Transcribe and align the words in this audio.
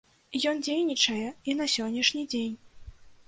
Ён 0.51 0.61
дзейнічае 0.67 1.27
і 1.53 1.55
на 1.61 1.67
сённяшні 1.75 2.23
дзень. 2.35 2.57